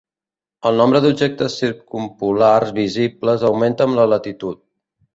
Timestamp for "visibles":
2.81-3.49